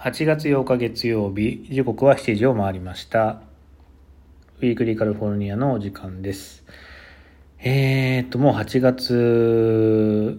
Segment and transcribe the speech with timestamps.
[0.00, 3.42] 8月8日月曜日、時刻は7時を回りました。
[4.58, 6.64] ウィークリーカリフォルニアのお時間です。
[7.58, 10.38] えーっと、もう8月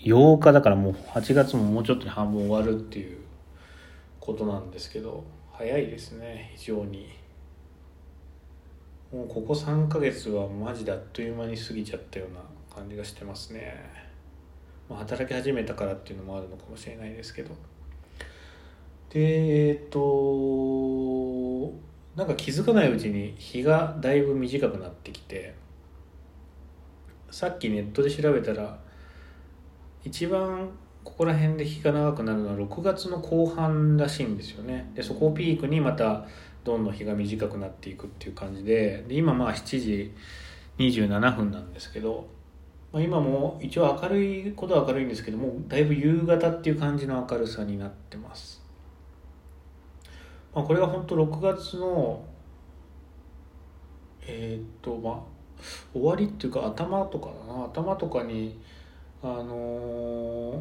[0.00, 3.16] 8日だからもう8月ももうちょっとで半分終わるっていう
[4.20, 5.24] ことなんですけど、
[5.54, 7.08] 早いですね、非常に。
[9.10, 12.40] もうここ3ヶ月はマジであっという間に過ぎちゃったような
[12.76, 13.82] 感じがしてますね。
[14.90, 17.56] ま、働き始めたからっていうのもあるのかもしれないですけど。
[19.10, 20.00] でえっ、と
[22.16, 25.54] なんか気づかないうちに日がだいぶ短くなってきて
[27.30, 28.78] さっきネットで調べたら
[30.04, 30.70] 一番
[31.04, 34.90] ここら辺で日が長くなるのは6月の後半らしいんですよね。
[34.94, 36.26] でそこをピークにまた
[36.64, 40.14] どんどん日が短くなっていくっていう感じでで今まあ7時
[40.78, 42.28] 27分なんですけど、
[42.92, 48.59] まあ、今も一応明るいことは明るいんですけどもだいぶ夕方っていう感じの明るさになってます。
[50.54, 52.24] まあ、これが本当6月の
[54.22, 55.22] えーっとまあ
[55.92, 58.58] 終わりっていうか頭とかだな頭とかに
[59.22, 60.60] あのー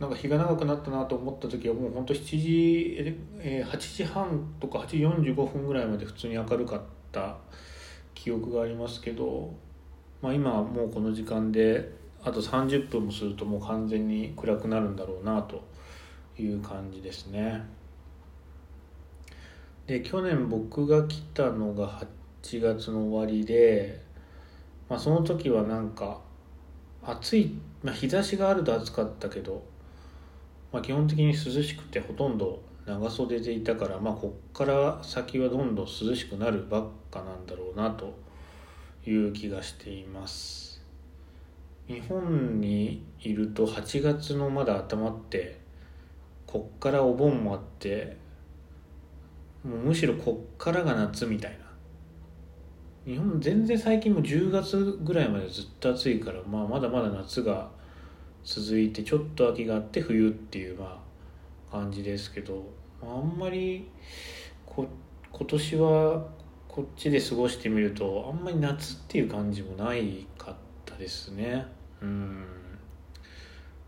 [0.00, 2.96] なんか日が長くなったなと思った時はもう本当7時、
[3.38, 4.96] えー8時半とか8時
[5.32, 6.80] 45分ぐらいまで普通に明るかっ
[7.12, 7.36] た
[8.14, 9.52] 記憶がありますけど、
[10.22, 15.62] まあ、今はもうこの時間であと30分もするともう完全に暗くなるんだろうなと
[16.38, 17.62] いう感じですね。
[19.90, 22.00] で去年僕が来たのが
[22.42, 24.00] 8月の終わりで、
[24.88, 26.20] まあ、その時はなんか
[27.02, 29.64] 暑い、まあ、日差しがあると暑かったけど、
[30.72, 38.14] まあ、基本的に涼しくてほとんど長袖でいたから、まあ、こっから先はどんどん涼しくなるばっかなんだろうなと
[39.04, 40.84] いう気がしています。
[41.88, 45.58] 日本にいると8月のまだ頭って
[46.46, 48.19] こっからお盆もあって
[49.64, 51.70] もうむしろこっからが夏みたいな。
[53.06, 57.70] 日本全然最近も10月ぐらいまでずっと暑いから、まあ、まだまだ夏が
[58.44, 61.02] 続いてちょっと秋があって冬っていうま
[61.70, 62.64] あ感じですけど
[63.02, 63.88] あんまり
[64.66, 64.86] こ
[65.32, 66.26] 今年は
[66.68, 70.54] こっちで過ごしてみるとあんまり夏っていう感じもないかっ
[70.84, 71.66] たですね。
[72.00, 72.44] うん、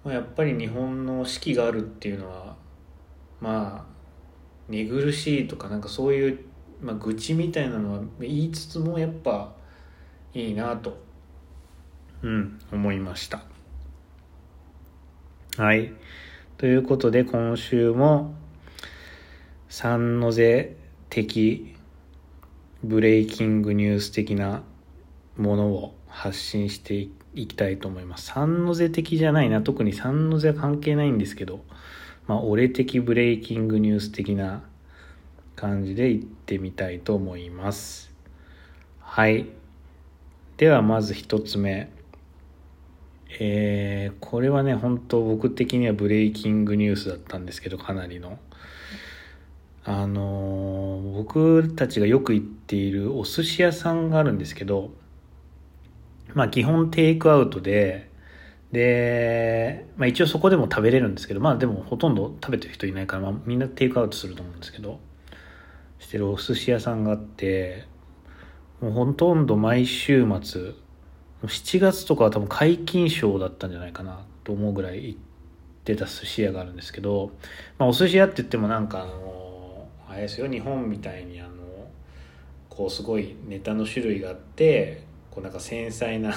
[0.05, 2.57] まあ、やっぱり日本の四季があるっていうのは
[3.41, 3.92] まあ
[4.73, 6.39] 寝苦しいとかなんかそういう、
[6.81, 9.53] まあ、愚痴みたいなのは言いつつもやっぱ
[10.33, 10.97] いいなと、
[12.23, 13.43] うん、思いました。
[15.59, 15.93] はい。
[16.57, 18.35] ということで今週も
[19.69, 20.75] 三の瀬
[21.11, 21.75] 的
[22.83, 24.63] ブレイキングニュース的な
[25.37, 28.25] ものを発信していきたいと思います。
[28.29, 29.61] 三の瀬的じゃないな。
[29.61, 31.63] 特に三の瀬は関係ないんですけど、
[32.27, 34.63] まあ、俺的ブレイキングニュース的な
[35.57, 38.15] 感じでいってみたいと思います。
[39.01, 39.47] はい。
[40.57, 41.91] ではまず一つ目。
[43.41, 48.39] えー、これはね、本当僕的にはブレイキングニュースだったんですけど、かなりの。
[49.85, 54.91] あのー僕たちがよく行っているお寿司屋さんがあるんですけど、
[56.35, 58.09] まあ基本テイクアウトで、
[58.73, 64.99] で、まあ一応そこでも食べれるんですけど、まあでもほとんど食べてる人いないから、まあみんなテイクアウトすると思うんですけど、
[65.99, 67.87] してるお寿司屋さんがあって、
[68.81, 70.73] もうほとんど毎週末、
[71.43, 75.21] 7月とかは多分解禁賞だったんじゃないかなと思うぐらい行っ
[75.85, 77.31] てた寿司屋があるんですけど、
[77.79, 81.51] まあお寿司屋って言ってもなんかあの、あれですよ、日本みたいにあの、
[82.71, 86.33] こうすごいネタの種類があって、こうなんか繊細な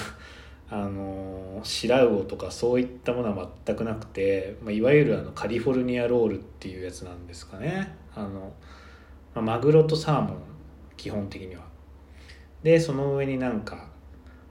[0.70, 7.96] あの白魚とかそういったものは全くなくて、まあ、いわゆるあのカリフォルニアロールっていうやつなんですかね。
[8.16, 8.54] あの、
[9.36, 10.38] まあ、マグロとサーモン
[10.98, 11.64] 基本的には。
[12.64, 13.90] でその上になんか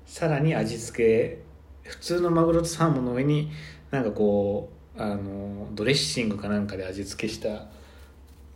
[0.06, 1.42] さらに味付
[1.82, 3.50] け普通のマグロとサーモンの上に
[3.90, 7.66] なんかこうあのドレッシングかなんかで味付けした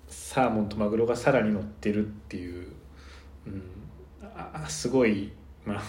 [0.06, 2.72] サーモンとマグロがさらに乗ってるっていう、
[3.46, 3.62] うん、
[4.22, 5.32] あすごい
[5.64, 5.82] まあ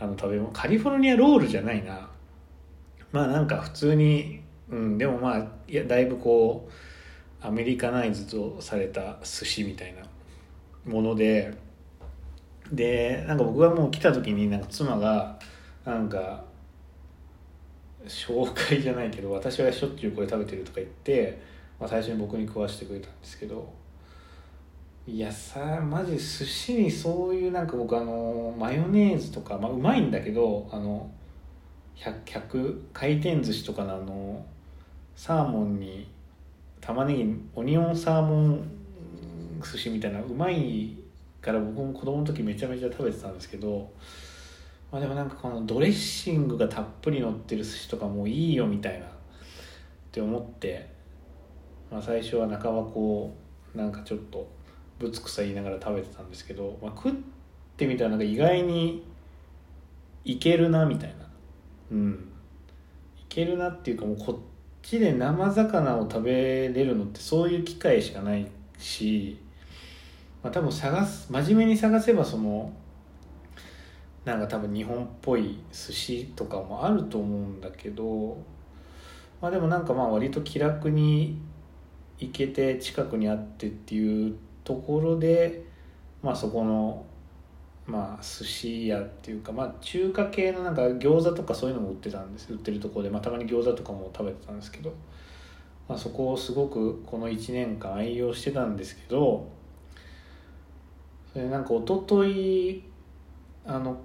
[0.00, 2.08] あの食べ物カリフォルニアロールじゃないな。
[3.12, 6.68] まあなんか普通に、うん、でもまあいやだいぶこ
[7.42, 10.02] うアメリカナイズとされた寿司みたいな
[10.90, 11.54] もので。
[12.72, 15.36] でなんか僕がもう来た時になんか妻が
[15.84, 16.44] なんか
[18.06, 21.42] 紹介じゃないけど私はしょっちゅうこれ食べてるとか言って、
[21.80, 23.79] まあ、最初に僕に食わしてくれたんですけど。
[25.06, 31.10] いやさマジ寿司にそういうなんか僕あのマヨネーズとか、まあ、うまいんだけどあの
[31.96, 34.44] 100, 回転寿司とかのあの
[35.16, 36.06] サーモンに
[36.80, 38.70] 玉ねぎオニオンサーモン
[39.62, 40.96] 寿司みたいなうまい
[41.40, 43.90] から僕も子供の時めちゃめちゃ食べてたんですけど
[44.92, 49.08] まあでもなんかこのドレッシングがたっぷり乗ってる寿司とかもういいよみたいなっ
[50.12, 50.88] て思って、
[51.90, 53.34] まあ、最初は半ばこ
[53.74, 54.59] うなんかちょっと
[55.00, 57.12] ぶつくさ言いながら食べてたんですけど、まあ、食っ
[57.76, 59.02] てみたらなんか意外に
[60.24, 61.26] いけるなみたいな。
[61.90, 62.28] うん。
[63.18, 64.36] いけるなっていうかもうこっ
[64.82, 68.46] ちで生魚を食べれるのってそういう機会しかない
[68.78, 69.38] し、
[70.42, 72.72] まあ、多分探す真面目に探せばその
[74.24, 78.36] なんか多分日本っぽい寿司とかもあると思うんだけど
[79.40, 81.40] まあでもなんかまあ割と気楽に
[82.18, 84.34] 行けて近くにあってっていう
[84.70, 85.64] ところで
[86.22, 87.04] まあそこの
[87.86, 92.52] まあ寿司屋っていうかまあ中華系のなんか餃子とかそういうのも売ってたんです。
[92.52, 94.92] 売ってるところで、まあ、たまに餃子とかも食べてたんですけど、
[95.88, 99.50] まあ、そこをすごくこの1年間愛用してたんですけど
[101.32, 102.84] それなんか一昨日
[103.66, 104.00] あの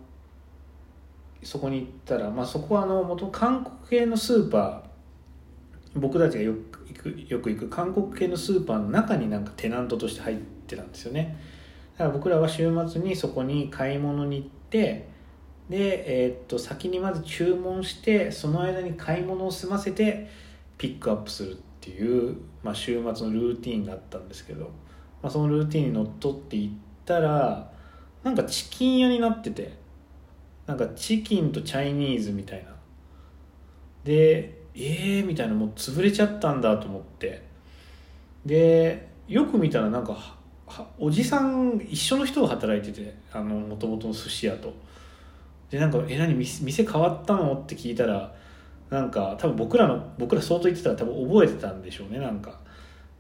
[1.44, 11.38] そこに行ったら、まあ、そこはあの元韓国系のスーパー僕たちがよく行くよく行く韓国系のスーパーの中になんかテナントとして入っってたんですよね。
[11.98, 15.08] だから僕らは週末にそこに買い物に行って
[15.70, 20.30] で、えー、っと先にまず注文してその間に買い物を済ませて
[20.78, 24.66] ピックアップするっていう、まあ、週末のルーティンがあったんですけど、
[25.22, 26.74] まあ、そのルーティンにのっとって行っ
[27.06, 27.72] たら
[28.24, 29.74] なんかチキン屋になってて
[30.68, 32.76] なんかチキンとチャイニーズみたいな。
[34.04, 37.44] でええー、みたいなもう潰れちゃったんだと思って。
[38.46, 40.35] でよく見たらなんか
[40.98, 44.74] おじさん一緒の人が働いててもともとの寿司屋と
[45.70, 48.34] でなんか「え何店変わったの?」って聞いたら
[48.90, 52.60] なんか多分僕らの僕ら相当言ってたら多分覚えてたんでしょうねなんか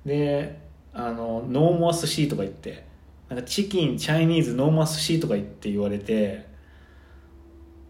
[0.05, 0.59] で
[0.93, 2.85] あのノーモア寿司とか言って
[3.29, 6.45] なんかチキンチャイニーズノーモア寿司とか言って言われて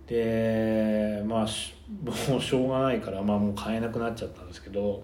[0.07, 1.47] でまあ
[2.31, 5.03] もうしょうがないから、まあ、もう買えなくなっちゃったんですけど、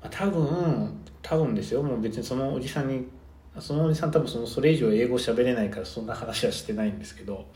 [0.00, 0.94] まあ、多分
[1.28, 1.82] 多分ですよ。
[1.82, 3.04] もう別にそのおじさんに
[3.58, 7.46] そのおじさん多分そのそれ以上英語喋れないからそんな話はしてないんですけど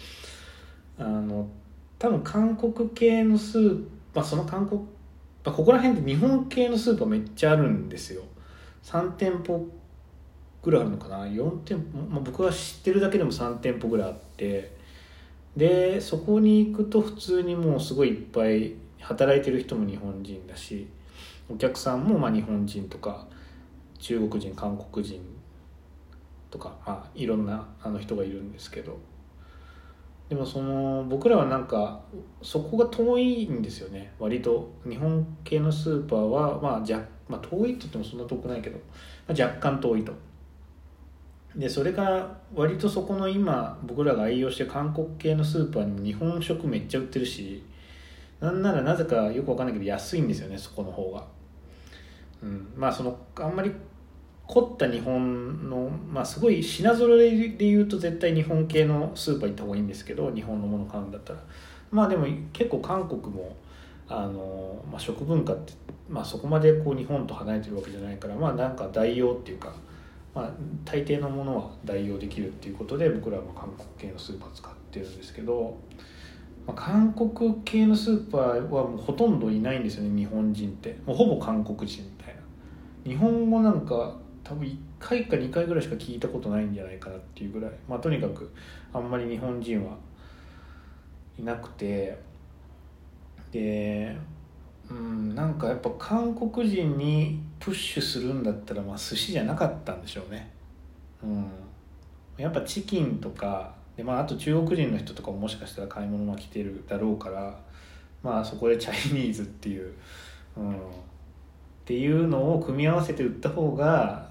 [0.98, 1.48] あの
[1.96, 4.86] 多分韓国系のスーパーその韓国、ま
[5.44, 8.22] あ、ここら辺で日本系のスーパーめっちゃあるんですよ。
[8.82, 9.68] 3店舗
[10.62, 14.76] ぐらいあるのかな？4店舗、まあ、僕が知ってるだけでも3店舗ぐらいあって
[15.56, 20.88] でそこに行くと普通にもうすごいいっぱい働いてる人も日本人だし
[21.48, 23.26] お客さんもまあ日本人とか
[24.00, 25.20] 中国人韓国人
[26.50, 28.98] とか、まあ、いろんなあの人がいるんですけど。
[30.28, 32.00] でもその僕らはなんか
[32.40, 34.12] そこが遠いんですよね。
[34.16, 38.78] 割と日本系のスーパーは、まあ、じゃまあ遠いって言ってもそんな遠くないけど、
[39.26, 40.12] まあ、若干遠いと。
[41.56, 47.64] でそれから割とそこの今僕らが愛用して韓国系のスーパーに日本食めっちゃ売ってるし
[48.38, 51.26] なんならなぜかよくわかんないけど安いんですよねそこの方が、
[52.42, 53.72] うん、まあそのあんまり
[54.50, 61.38] 凝った日本のまあすごい品揃えで言うと絶対日本系のスーパー行った方がいいんですけど日本のもの買うんだったら
[61.92, 63.56] まあでも結構韓国も
[64.08, 65.72] あの、まあ、食文化って、
[66.08, 69.72] まあ、そこまでこう日本と離れてるわけじゃないからまあなんか代用っていうか
[70.34, 70.50] まあ、
[70.84, 75.76] 大抵のものは代用できるっていうことで僕らは韓国系のスーパー使ってるんですけど、
[76.66, 80.96] まあ、韓国系のスーパーはもうほとんどいないんですよね日本人って。
[81.04, 82.40] もうほぼ韓国人みたいな。
[83.10, 84.16] 日本語なんか
[84.50, 87.70] 多分1回か2回ぐらいしか聞いたことないんじゃないかなっていうぐらい。
[87.88, 88.52] まあとにかく
[88.92, 89.96] あんまり日本人は
[91.38, 92.18] いなくて。
[93.52, 94.16] で
[94.88, 100.50] うんなんかやっぱ韓国人にプッシュするんだったらまあ寿司じゃなかったんでしょうね。
[101.22, 101.46] うん。
[102.36, 107.60] やっぱチキンとかで、まあ、あと中国人の人とかももしかしたら買い物が来てるだろうから
[108.22, 109.92] まあそこでチャイニーズっていう、
[110.56, 110.76] うん、っ
[111.84, 114.29] ていうのを組み合わせて売った方が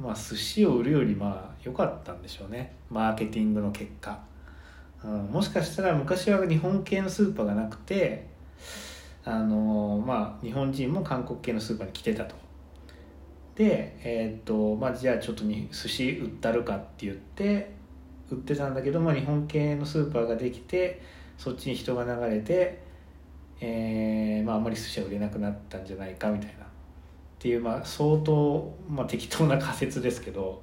[0.00, 2.74] まあ寿司を売るよりまあ良かったんでしょうね。
[2.90, 4.18] マーケティングの結果、
[5.04, 8.26] うん、もしかしたら昔は日本系のスーパーがなくて
[9.24, 12.34] あのまあ日本人も韓国系のスーパーに来てたと。
[13.56, 17.72] でえー、っとまあじゃあちょっとに寿司売ったるかって言って
[18.30, 21.02] 売ってたんだけど、まあ、日本系のスーパーができて
[21.36, 22.78] そっちに人が流れて、
[23.60, 26.57] えーまあ、あまり寿司は売れなくなったんじゃないかみたいな。
[27.38, 30.60] っていう、まあ、相当、まあ、適当な仮説ですけど、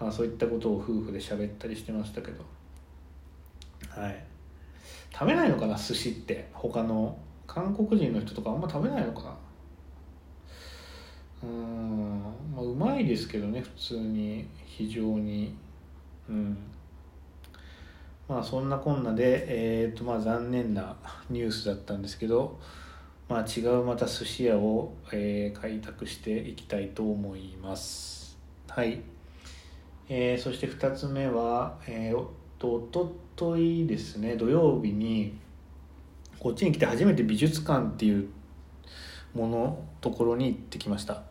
[0.00, 2.44] まあ、そういったことを夫婦で喋ったりしてましたけど。
[3.88, 4.24] はい。
[5.12, 6.48] 食べないのかな寿司って。
[6.52, 9.36] 他の韓国人の人とかあんま食べないのかな。
[11.44, 12.22] うん
[12.56, 14.48] まあうまいですけどね普通に。
[14.66, 15.54] 非常に。
[16.28, 16.58] うん。
[18.28, 20.96] まあそんなこんなでえっ、とまあ残念な
[21.30, 22.58] ニュースだったんですけど
[23.28, 28.38] まあ違うまた寿司屋を、えー開拓していきたいと思います。
[28.68, 29.00] はい。
[30.08, 34.36] えーそして2つ目は、えーおとといですね。
[34.36, 35.38] 土曜日に
[36.38, 38.28] こっちに来て初めて美術館っていう
[39.34, 41.22] ものところに行ってきました。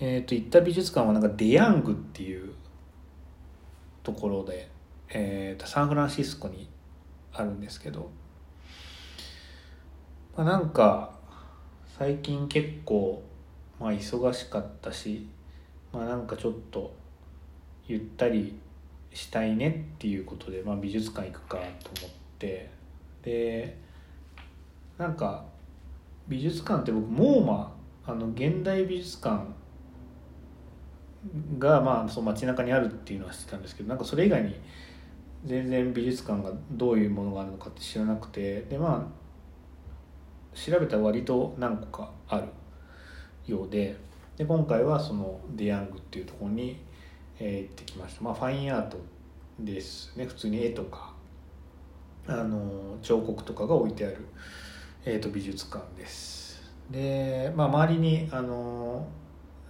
[0.00, 2.52] えっ、と行った美術館はなんかデヤングっていう
[4.02, 4.68] ところで、
[5.08, 6.68] えーとサンフランシスコに
[7.32, 8.10] あるんですけど、
[10.36, 11.12] まあ、なんか
[11.98, 13.22] 最近結構、
[13.78, 15.26] まあ、忙しかったし、
[15.92, 16.94] まあ、なんかちょっと
[17.86, 18.58] ゆったり
[19.12, 22.70] したいねっていうことで、まあ、美術館行くかと思って。
[23.22, 23.78] で
[24.98, 25.44] なんか
[26.28, 27.72] 美術館って僕モーマ
[28.04, 29.46] あの現代美術館
[31.58, 34.56] がまあそう街中にあるっていうのは知ってたんですけどなんかそれ以外に
[35.44, 39.21] 全然美術館がどういうものがあるのかって知らなくてでまあ
[40.54, 42.48] 調べたら割と何個かある
[43.46, 43.96] ようで
[44.36, 46.80] で今回はそのデヤングっていうところに、
[47.38, 48.22] えー行ってきました。
[48.22, 48.98] まあファインアート
[49.60, 50.24] ですね。
[50.24, 51.14] 普通に絵とか
[52.26, 54.26] あの彫刻とかが置いてある、
[55.04, 56.62] えー、と美術館です。
[56.90, 59.06] で、まあ、周りにあの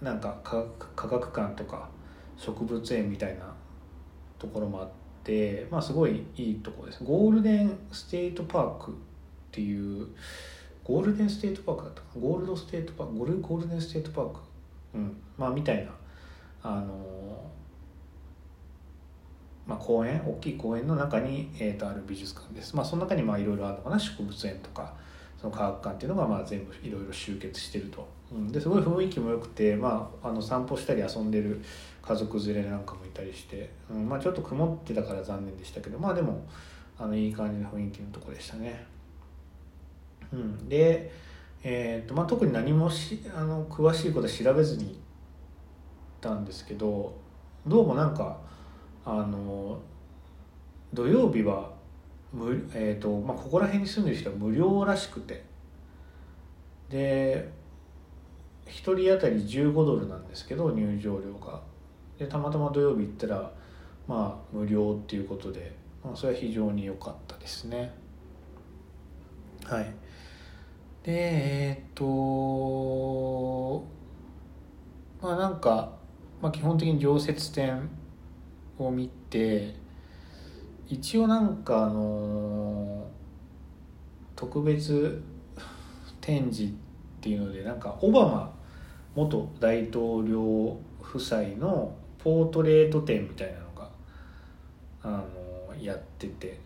[0.01, 1.89] なんか科学科学館とか
[2.37, 3.53] 植物園みたいな
[4.37, 4.89] ところもあっ
[5.23, 7.03] て、まあ、すごいいいところです。
[7.03, 8.93] ゴールデンステートパークっ
[9.51, 10.07] ていう
[10.83, 13.17] ゴールデンステートパークだったかゴールドステートパーク？
[13.17, 14.39] ゴールゴールデンステートパーク？
[14.95, 15.17] うん。
[15.37, 15.91] まあみたいな。
[16.63, 17.51] あの
[19.65, 20.21] まあ、公園？
[20.27, 23.99] 大きい公園の中に、えー、とある美術館です、まあ、その中にいろいろあるのかな？
[23.99, 24.93] 植物園とか
[25.37, 31.61] その科学館っていうのがまあ全部いろいろ集結してると、うん、ですごい雰囲気も良くて、まあ、あの散歩したり遊んでる
[32.01, 34.09] 家族連れなんかもいたりして、うん。
[34.09, 36.45] まあ、ちょっと曇ってたから残念でしたけどまあでも
[36.97, 38.85] あのいい感じの雰囲気のとこでしたね、
[40.33, 41.11] うん、で、
[41.63, 44.95] えーとまあ、特に何もしあの詳しいことは調べずに行っ
[46.19, 47.15] たんですけど
[47.67, 48.39] どうもなんか
[49.05, 49.79] あの
[50.93, 51.71] 土曜日は
[52.33, 55.53] 無、えーとまあ、ここら辺に住んでる人は無料らしくて。
[56.89, 57.49] で
[58.67, 61.61] 1人当たり15ドルなんですけど入場料が。
[62.17, 63.51] でたまたま土曜日行ったら
[64.07, 67.91] まあ無料っていうことで、まあ、それは非常に良かったですね。
[69.65, 69.93] はい。
[71.03, 73.85] でえっ、と
[75.21, 75.91] まあなんか、
[76.41, 77.89] まあ、基本的に常設展
[78.77, 79.75] を見て
[80.87, 83.07] 一応なんかあの
[84.35, 85.21] 特別
[86.21, 86.75] 展示っ
[87.19, 88.53] ていうのでなんかオバマ
[89.15, 93.89] 元大統領夫妻のポートレート展みたいなのが
[95.03, 95.23] あ
[95.75, 96.59] のやってて。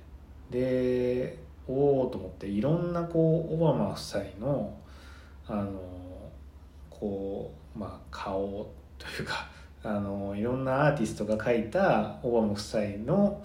[0.51, 4.77] でおおと思っていろんなこうオバマ夫妻の
[5.47, 5.71] あの
[6.89, 9.49] こうまあ顔というか
[9.83, 13.43] あのいろんなアーティストが描いたオバマ夫妻の、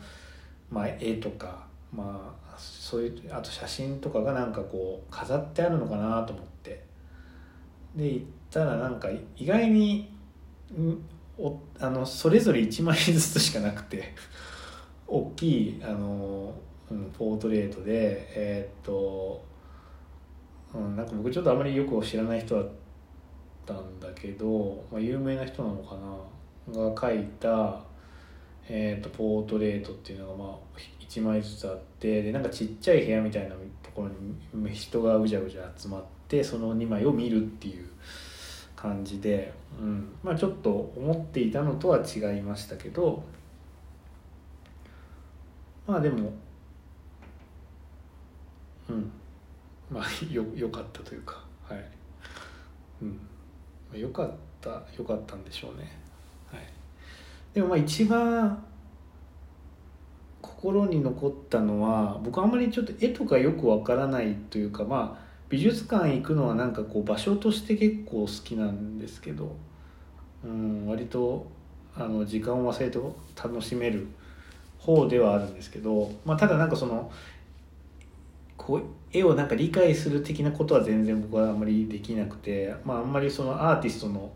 [0.71, 6.52] まあ、絵とか、まあ、そういうあと写真とかがなんかこう飾ってあるのかなと思って。
[7.95, 10.12] で行ったらなんか意外に
[11.38, 14.14] おあのそれぞれ1枚ずつしかなくて
[15.07, 16.55] 大きいあの、
[16.93, 19.43] うん、ポートレートでえーっと、
[20.75, 22.69] うん、なんか僕ちょっとあまりよく知らない人だっ
[23.65, 26.33] たんだけど、まあ、有名な人なのかな？
[26.71, 27.81] が描いた、
[28.69, 30.57] えー、とポートレートっていうのがまあ
[31.01, 34.09] 1枚ずつあってでなんかちっちゃい部屋みたいなところ
[34.61, 37.89] に人がうじゃうじゃ集まってその2枚を見るっていう
[38.77, 43.25] 感じで、うん、まあちょっと思っていたのとは違いましたけど
[45.87, 46.33] まあでも
[48.93, 49.11] うん。
[49.91, 51.85] まあよよかったというかはい。
[53.03, 53.09] うん。
[53.09, 53.17] ま
[53.95, 54.31] あよかっ
[54.61, 55.93] たよかったんでしょうね。
[56.51, 56.63] はい。
[57.55, 58.65] でもまあ一番
[60.41, 69.55] 心に残ったのは僕あんまりちょっと絵とかよくわからないというかまあ美術館行くのはなんかこう場所として結構好きなんですけど、
[70.45, 71.47] うん、割と
[71.95, 72.99] あの時間を忘れて
[73.37, 74.07] 楽しめる
[74.79, 77.11] 方ではあるんですけど、まあ、ただなんかその
[78.64, 84.33] こう絵をなんか理解する的なことは全然僕はあんまりできなくて、まあ、あんまりそのアーティストの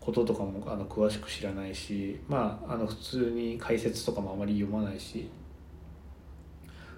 [0.00, 5.30] こととかもあの詳しく知らないし、まあ、あの普通に解説とかもあまり読まないし、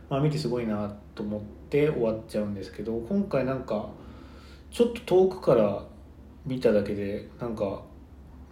[0.08, 3.90] まあ、見てすごいなと思って終わっちゃうんですけど今回なんか
[4.70, 5.84] ちょっと遠くから
[6.46, 7.82] 見ただけでなんか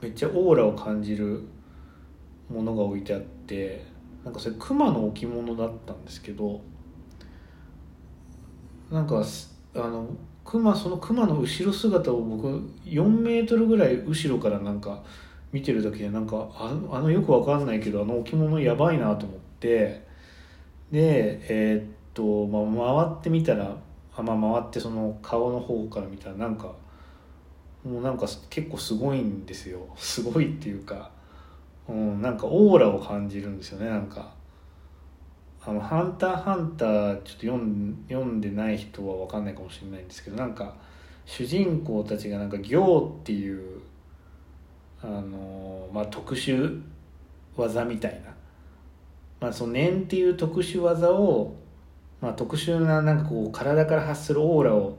[0.02, 1.44] めっちゃオーラを感じる
[2.50, 3.86] ものが置いてあって
[4.24, 6.60] なんかそれ熊の置物だったんですけど
[8.90, 9.22] なんか
[9.74, 10.08] あの
[10.44, 12.48] 熊その熊の後ろ姿を僕
[12.84, 15.02] 4メートルぐらい後ろからなんか
[15.52, 20.06] 見てるだけでなんかああのよくわかんないけどあの置物やばいなと思って
[20.90, 23.76] でえー、っと、まあ、回ってみたら
[24.16, 26.72] あ、まあ、回ってその顔の方から見たらなんか
[27.84, 29.80] もうなんか結構すごいんですよ。
[29.96, 31.10] すごいっていうか、
[31.88, 34.37] うん、なんかオーラを感じるんですよねなんか。
[35.68, 40.74] あの「ハンターハンター」ちょっと読ん読んでない人は分かんないかもしれないんですけどなんか
[41.26, 43.82] 主人公たちがなんか行っていう
[45.02, 46.80] あのまあ特殊
[47.54, 48.34] 技みたいな、
[49.40, 51.54] まあ、その念っていう特殊技を、
[52.22, 54.98] まあ、特殊ななんかこう体から発するオーラを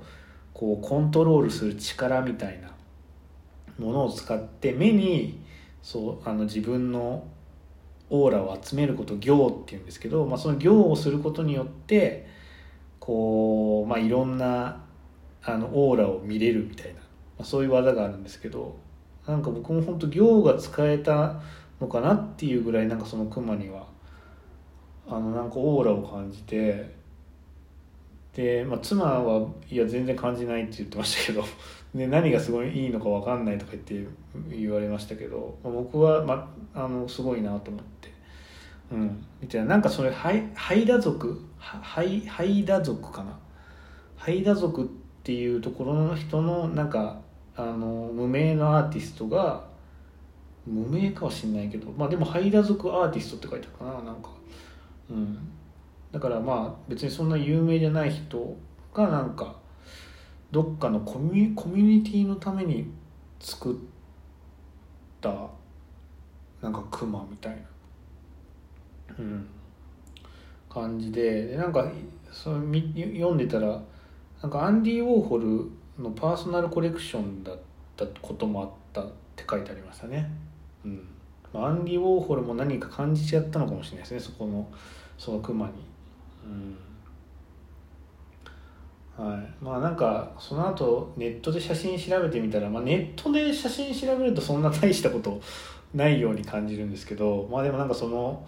[0.54, 2.70] こうコントロールする力みたいな
[3.84, 5.42] ものを使って目に
[5.82, 7.24] そうあの自分の
[8.10, 12.28] オーラを集めること行っていうんですけど、まあ、その行をすることによって
[13.00, 14.84] こう、まあ、いろんな
[15.44, 17.00] あのオーラを見れるみたいな、ま
[17.40, 18.78] あ、そういう技があるんですけど
[19.28, 21.42] なんか僕も本当行が使えた
[21.80, 23.88] のかなっていうぐらいなんかそのクマには
[25.08, 26.98] あのなんかオーラを感じて
[28.34, 31.44] で、まあ、妻はいや全然感じないって言ってましたけど
[31.94, 34.08] で何がすごいいいのか分かんないとか言って
[34.50, 37.99] 言われましたけど、僕は、まあ、のすごいなと思って、
[38.92, 43.38] うん、みたいななんかそれハイハイダ族ハイハイダ族かな？
[44.16, 44.88] ハイダ族っ
[45.24, 47.22] ていうところの人のなんか
[47.56, 49.64] あの無名のアーティストが
[50.66, 54.30] 無名かはしんないけどまあでもハイダ族アーティストって書いてあるかななんか。
[55.10, 55.38] うん。
[56.12, 58.58] だからまあ別にそんな有名じゃない人
[58.94, 59.56] がなんか
[60.52, 62.90] どっかのコミコミュニティのために
[63.40, 63.76] 作っ
[65.22, 65.30] た
[66.62, 67.60] なんかクマみたいな、
[69.20, 69.46] うん、
[70.70, 71.92] 感じででなんか
[72.32, 73.82] その読んでたら
[74.42, 75.70] なんかアンディ・ウォーホル
[76.02, 77.58] のパーソナルコレクションだっ
[77.98, 80.32] たこともあったって書いてありましたね。
[80.86, 81.08] うん。
[81.54, 84.20] アンディ・ウォーホルも何か感じちゃったのかもしれないですね。
[84.20, 84.68] そこの
[85.18, 85.74] そのクマに。
[86.46, 86.78] うん。
[89.26, 89.48] はい。
[89.62, 95.42] まあなんかその後ネットで写真調べてみたら、まあ、ネットで写真調べるとそんな大したこと
[95.94, 98.48] ないように感じるんですけどまあでもなんかその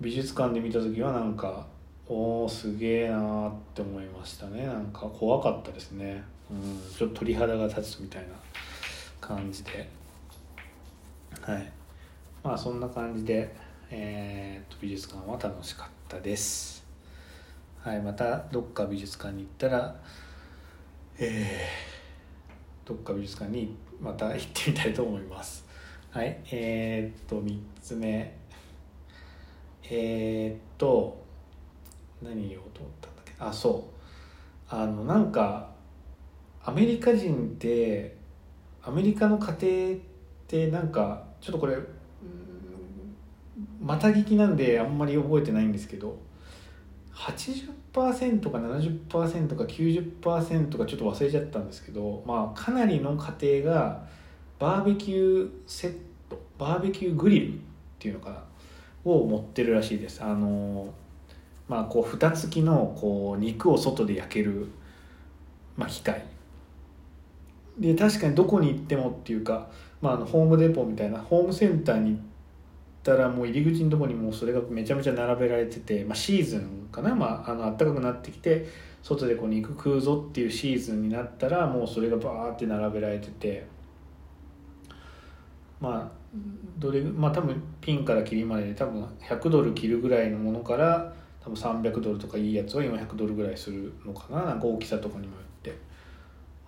[0.00, 1.66] 美術館で見た時はなんか
[2.08, 4.66] おおすげえなーって思いましたね。
[4.66, 8.28] なんか怖かったですね、うん、ちょっと鳥肌が立つみたいな
[9.20, 9.88] 感じで。
[11.40, 11.72] はい。
[12.44, 13.54] まあそんな感じで、
[13.90, 16.84] えー、と美術館は楽しかったです。
[17.80, 19.96] はい、またどっか美術館に行ったら、
[21.18, 25.64] えー、どっか美術館にまた行ってみたいと思います。
[26.10, 28.45] はい、えー、っと3つ目。
[29.90, 31.24] えー、っと
[32.22, 33.32] 何言おうと思ったんだっけ？
[33.38, 33.96] あそう。
[34.68, 35.70] あのなんか
[36.64, 38.16] アメリカ人って
[38.82, 40.00] アメリカの家庭っ
[40.48, 41.76] てなんかちょっとこれ
[43.80, 46.18] また聞きなんであんまり覚えてないんですけど
[47.14, 54.06] 80%か70%か90%かちょっと忘れちゃったんですけど、まあ、かなりの家庭が
[54.58, 55.96] バーベキューセッ
[56.28, 57.58] トバーベキューグリルっ
[57.98, 58.45] ていうのかな。
[59.06, 60.22] を持ってるらしいです。
[60.22, 60.92] あの
[61.68, 64.68] まあこう蓋付きのこう肉を外で焼ける、
[65.76, 66.24] まあ、機械。
[67.78, 69.68] で確かにどこに行ってもっていうか、
[70.00, 72.20] まあ、あのホームデポみたいなホームセンターに行っ
[73.02, 78.66] たらもう入り口のとこにもうそれがめちゃめちゃ並べられてて、まあ、シーズンかな、まあ、あの暖かくなってきて
[79.02, 83.66] 外でこう肉食うぞっていうシーズンになったらもうそれがバーって並べられてて
[85.80, 86.25] まあ
[86.78, 95.74] どれまあ多分ピンからキリまでで多分100ドル切るぐらいのものから多分300ドルとかいいやつは400ドルぐらいするのかななんか大きさとかにもよって。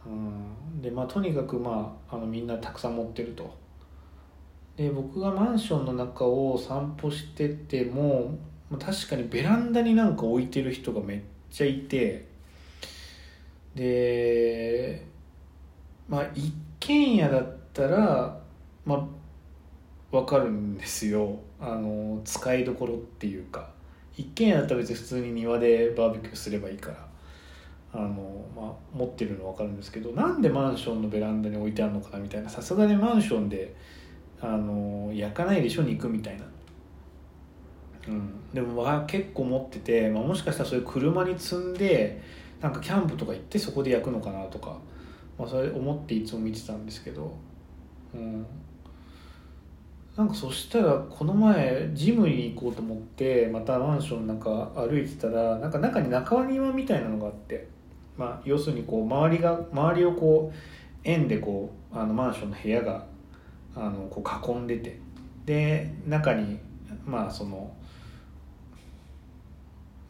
[0.06, 3.52] うんでまあとにかくまああのみんなたくさん持ってると。
[4.76, 8.38] で僕がマンションの中を散歩してても
[8.78, 12.28] 確かにベランダになんか置いてる人がめっちゃいて
[13.74, 15.04] で
[16.08, 18.40] まあ一軒家だったら
[18.84, 19.17] まあ
[20.10, 21.38] 分かるんですよ。
[21.60, 23.70] あの使いどころっていうか。
[24.16, 27.08] 一軒家だったら別に普通に庭でバーベキューすればいいから。
[27.90, 30.12] あの、まあ、持ってるの分かるんですけど。
[30.12, 32.48] なんでマンションのベランダに置いてあるのかなみたいな。
[32.48, 33.74] さすがにマンションで
[34.40, 36.44] あの焼かないでしょ肉みたいな、
[38.06, 42.22] うん、でもわ結構持ってて、まあ、もしかしたらそういう車に積んで
[42.60, 44.78] なんかキャンプとか行ってそこで焼くのかなとか
[45.38, 47.32] まあ、それ思っていつも見てたんですけど、
[48.12, 48.44] うん、
[50.18, 57.68] なんかそしたらこの前ジムに行こうと思ってまたマンションなんか歩いてたらなんか中に中庭みたいなのがあって、
[58.16, 60.56] まあ、要するにこう周りが周りをこう
[61.04, 63.06] 円でこうあのマンションの部屋が
[63.76, 64.98] あのこう囲んでて
[65.46, 66.58] で中に
[67.06, 67.72] まあその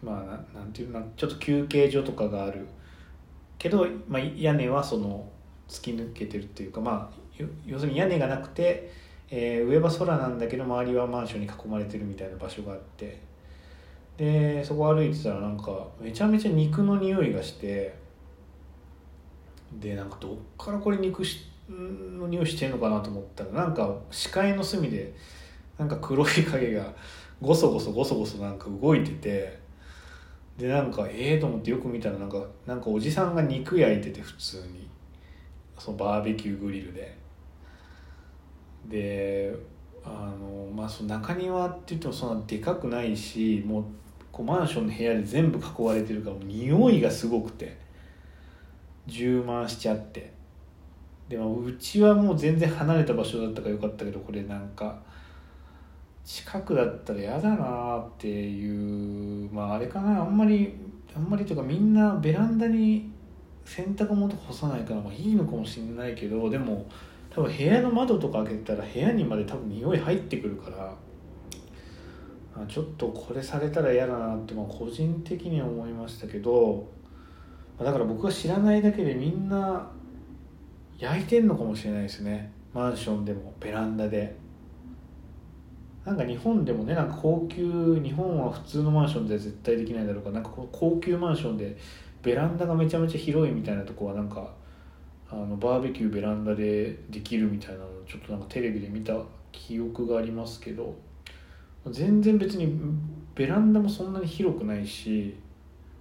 [0.02, 2.66] まあなんていうなちょっと休憩所とかがある。
[3.58, 5.28] けど、まあ、屋根はその
[5.68, 8.90] 突き抜けてるっていうかまあ要するに屋根がなくて、
[9.30, 13.20] えー、上は空なんだけど周りはマンションに囲まれてるみたいな場所があって。
[14.16, 17.94] でそこ歩いてたらなんかめちゃめちゃ肉の匂いがして。
[19.72, 21.22] でなんかどっからこれ肉
[21.68, 25.14] の匂いしてんのかなと思ったらなんか視界の隅で
[25.78, 26.92] なんか黒い影が
[27.40, 29.68] ゴソゴソゴソゴソなんか動いてて。
[30.56, 34.88] でなんかええー、と思ってよく見たらなんかなんかおじさんが肉焼いてて普通に。
[35.78, 37.17] そのバーベキューグリルで。
[38.88, 39.55] で
[40.05, 43.85] あのまあその中庭って言ってもそんなでかくないしもう
[44.33, 47.77] こうマンションの部屋で全部囲われてるからもう匂いがすごくて
[49.07, 50.37] 充満しちゃって。
[51.29, 54.98] でもうちはもう全然離れた場所だったからよかったけどこれなんか
[56.24, 60.22] 近くだったら嫌だなっていうまああれかな。
[60.22, 60.74] あんまり
[61.14, 63.11] あんまりとかみんなベランダに
[63.64, 66.87] 洗濯物干さないからまあいいのかもしれないけどでも
[67.38, 76.88] 多分部屋の窓とか開けたら部屋にまで多分匂い入ってくるからちょっとこれされたら嫌だなってまあ個人的には思いましたけど
[77.79, 79.88] だから僕が知らないだけでみんな
[80.98, 84.37] 焼いてんのかもしれないですねマンションでもベランダで。
[86.05, 91.77] なんか日本でもねなんか高級日本は普通のマンションでは絶対できないだろうかなんか高級マンションで
[92.22, 94.55] ベランダがめちゃめちゃ広いみたいなとこはなんか
[95.30, 99.14] あのバーベキューベランダでできるみたいなのをちょっとなんかテレビで見た
[99.52, 100.96] 記憶がありますけど
[101.86, 102.80] 全然別に
[103.34, 105.36] ベランダもそんなに広くないし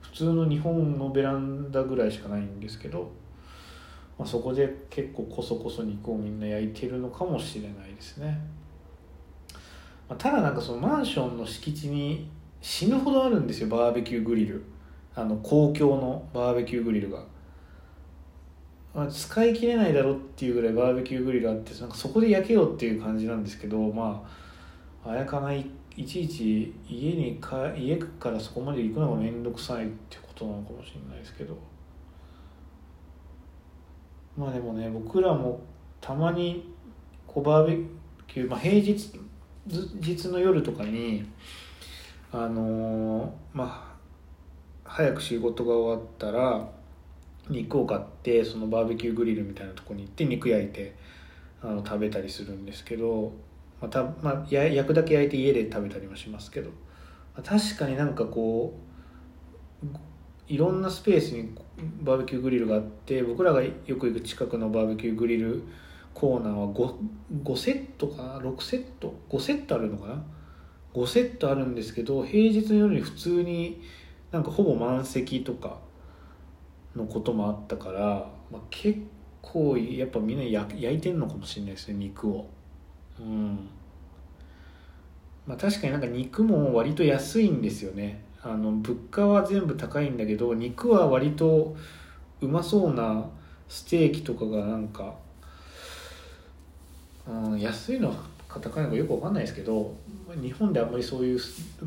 [0.01, 3.11] 普通の日本のベランダぐらいしかないんですけど、
[4.17, 8.39] まあ、そこで結構こそこそ肉をみんな焼いてるのかもしれないですね。
[10.09, 12.29] まあ、ただなんかそのマンションの敷地に
[12.61, 14.63] 死ぬほどあるんですよバーベキューグリル
[15.13, 17.23] あの公共のバーベキューグリルが、
[18.97, 24.27] まあ、使い切れないだろっていうぐらいバーベキューグリルあってなんかそこで焼けようっていう感じなんですけどま
[25.05, 31.55] ああやかないいちいち家にか家からそこまで行くのが面倒くさいってことなのかもしれないですけど。
[34.36, 35.60] まあでもね僕らも
[36.01, 36.73] たまに
[37.27, 37.77] こうバーベ
[38.27, 39.12] キュー、まあ、平日
[39.67, 41.23] 日の夜とかに
[42.31, 43.95] あのま
[44.86, 46.76] あ早く仕事が終わったら
[47.49, 50.95] 肉を買ってそのバーベキューグリルみたいなとこに行って肉焼いて
[51.62, 53.33] あの食べたりするんですけど、
[53.81, 56.71] またまあ、焼くだけ焼いて家で食べたりもしますけど、
[57.43, 58.77] 確かになんかこ
[59.83, 59.88] う
[60.47, 61.53] いろんなスペースに
[62.01, 65.63] バーベキューグリルがあって僕らがよく行く近くのバーベキューグリル
[66.13, 66.95] コーナーは 5,
[67.43, 70.23] 5セットかな？6セット？5セットあるのかな
[70.93, 73.81] ？5セットあるんですけど平日の夜に普通に
[74.31, 75.77] なんかほぼ満席とか
[76.97, 78.99] のこともあったから、まあ、結
[79.41, 82.49] 構やっぱみんな焼いてんのかもしれないですね肉を。
[83.19, 83.69] うん。
[85.45, 88.23] まあ確かになんか肉も割と安いんですよね。
[88.41, 91.75] あの物価は全部高いんだけど肉は割と
[92.41, 93.29] うまそうな
[93.67, 95.15] ステーキとかがなんか
[97.27, 98.13] うん、安いの
[98.47, 99.93] か高いのかよく分かんないですけど
[100.41, 101.39] 日本であんまりそういう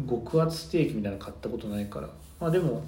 [0.09, 2.09] 極厚ステーキみたいなの買ったことないから。
[2.38, 2.83] まあでも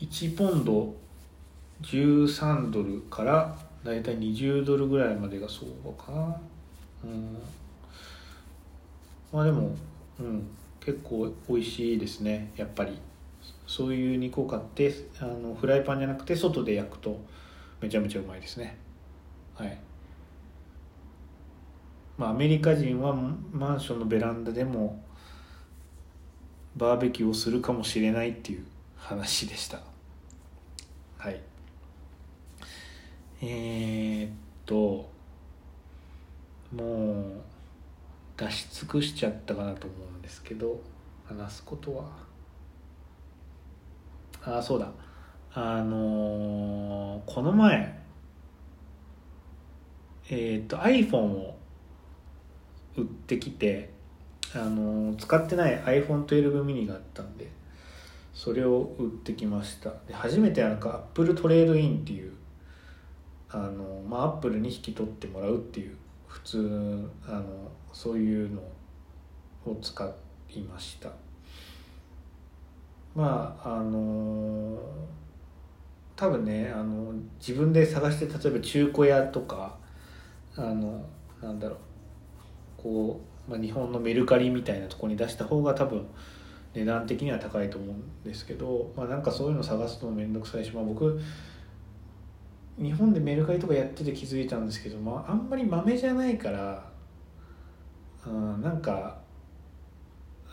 [0.00, 0.94] 1ポンド
[1.82, 6.12] 13ドルからだいたい20ドルぐらいまでが相場か。
[6.12, 6.40] な
[7.04, 7.38] うん。
[9.32, 9.74] まあでも
[10.18, 10.48] うん
[10.80, 12.98] 結構美味しいですねやっぱり。
[13.66, 17.20] そういう肉を買ってあのフライパンじゃなくて外で焼くと
[17.82, 18.78] めちゃめちゃうまいですね。
[19.54, 19.78] はい。
[22.16, 23.14] まあ、アメリカ人は
[23.52, 25.04] マンションのベランダでも
[26.76, 28.64] バーベキューをするかもしれないっていう
[28.98, 29.80] 話でした。
[31.18, 31.40] はい。
[33.40, 34.30] えー、っ
[34.66, 35.08] と
[36.74, 37.40] もう
[38.36, 40.80] 出し尽くしちゃったかなと思うんですけど
[41.26, 42.04] 話すことは？
[44.44, 44.90] ああそうだ。
[45.54, 47.98] あのー、この前
[50.30, 51.56] えー、っと iPhone を
[52.96, 53.90] 売ってきて
[54.54, 57.48] あの使ってない iPhone12 mini があったんで
[58.38, 59.90] それを売ってきました。
[60.06, 62.32] で初めてなんか Apple Trade In っていう
[63.50, 65.96] あのまあアップルに引き取ってもらうっていう
[66.28, 67.44] 普通あの
[67.92, 68.60] そういうの
[69.66, 70.08] を使
[70.50, 71.10] いました。
[73.16, 74.78] まああの
[76.14, 79.76] 多分ねあの自分で探して例えば中古屋とか
[80.54, 81.04] あの
[81.42, 81.78] なんだろう
[82.76, 86.06] こう、まあ、日本のメルカリみたいなとこに出した方が多分
[86.78, 91.20] 値段的には高いと思うんですけど、まあ、なんかそういうの探すの面倒くさいし、まあ、僕
[92.78, 96.84] 日本でメルカリとかやってて気づいたんですけど、まあ、あんまりまめじゃないから、
[98.24, 99.18] うん、なんか、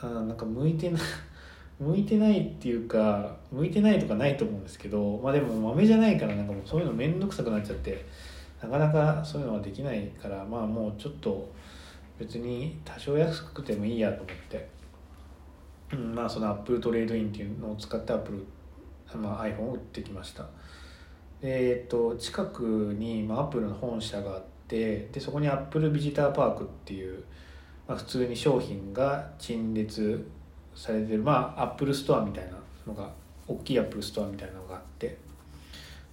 [0.01, 1.01] うん、なんか向いてない
[1.79, 8.05] 向いてないっていうか向いてないとかないと思うんですけどまあでもまめじゃないからなんかもうそういうの面倒くさくなっちゃって
[8.63, 11.53] なかなかそういうのはできないからまあもうちょっと
[12.17, 14.69] 別に多少安くてもいいやと思って、
[15.95, 20.47] まあその Apple Trade In っていうのを使ってアップル、まあ、iPhone を売ってきました。
[21.41, 22.61] えっと近く
[22.97, 27.23] に、まあ、アップルの本社があってでそこに Apple Visitor Park っていう、
[27.87, 30.27] まあ、普通に商品が陳列
[30.73, 33.11] されてるまあアップルストアみたいなのが
[33.47, 35.17] 大きいアップルストアみたいなのがあって。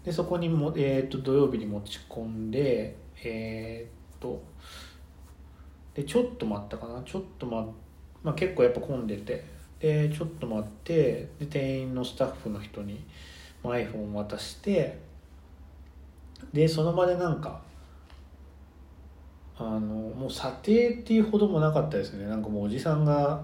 [0.05, 4.43] でそこにも、えーと、土曜日に持ち込んでえっ、と
[5.95, 7.01] でちょっと待ったかな？
[7.03, 7.69] ちょっと待
[8.25, 9.52] まあ結構やっぱ混んでて。
[9.83, 11.29] でちょっと待って。
[11.41, 13.05] で店員のスタッフの人に
[13.65, 14.99] iPhone 渡して。
[16.53, 17.61] でその場でなんか
[19.57, 22.27] あのもう査定っていうほどもなかったですね。
[22.27, 23.43] なんかもうおじさんが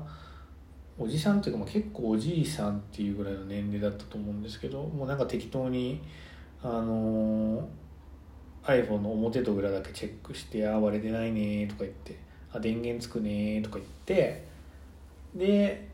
[0.98, 6.00] おじさんっていうか、まあ、結構おじいさんっていうぐらいの年齢だったと思うんですけどもうなんか適当に
[6.62, 7.68] あの
[8.64, 12.16] iPhone の表と裏だけチェックして「あ割れてないね」とか言って
[12.52, 14.46] 「あ電源つくね」とか言って。
[15.34, 15.87] で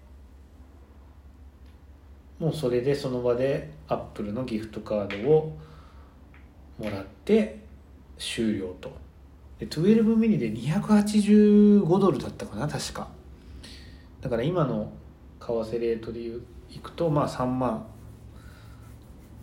[2.38, 5.57] もうそれでその場で Apple のギフトカードを
[6.79, 7.61] もらって
[8.18, 8.92] 終了と。
[9.59, 13.09] で12ミニで285ドルだったかな確か。
[14.20, 14.92] だから今の
[15.40, 17.87] 為替レートでいういくとまあ3万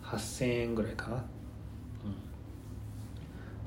[0.04, 1.20] 8000円ぐらいかな、うん。
[1.20, 1.24] ま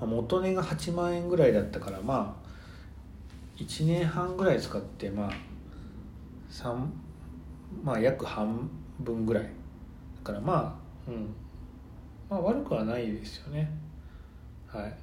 [0.02, 2.46] あ、元値が8万円ぐらいだったからまあ
[3.58, 5.32] 1年半ぐらい使ってまあ
[6.52, 6.86] 3
[7.84, 9.44] まあ約半分ぐらい。
[9.44, 9.50] だ
[10.24, 11.34] からまあうん。
[12.30, 13.70] まあ悪くはないですよね。
[14.68, 14.94] はい。